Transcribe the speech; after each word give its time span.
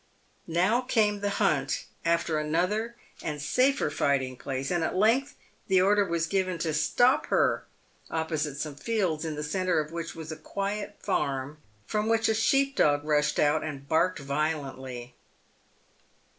Now 0.47 0.81
came 0.81 1.19
the 1.19 1.29
hunt 1.37 1.85
after 2.03 2.39
another 2.39 2.95
and 3.21 3.39
safer 3.39 3.91
fighting 3.91 4.35
place, 4.35 4.71
and 4.71 4.83
at 4.83 4.95
length 4.95 5.35
the 5.67 5.79
order 5.79 6.03
was 6.03 6.25
given 6.25 6.57
to" 6.57 6.73
stop 6.89 7.27
her" 7.27 7.67
opposite 8.09 8.57
some 8.57 8.73
fields, 8.75 9.25
in 9.25 9.35
the 9.35 9.43
centre 9.43 9.79
of 9.79 9.91
which 9.91 10.15
was 10.15 10.31
a 10.31 10.37
quiet 10.37 10.95
farm, 10.99 11.59
from 11.85 12.07
which 12.09 12.27
a 12.27 12.33
sheep 12.33 12.75
dog 12.75 13.03
rushed 13.03 13.37
out 13.37 13.63
and 13.63 13.87
barked 13.87 14.17
violently. 14.17 15.13